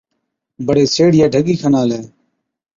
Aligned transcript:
بڙي 0.67 0.85
سيهڙِيئَي 0.93 1.27
ڍڳِي 1.33 1.55
کن 1.61 1.73
آلَي، 1.81 2.01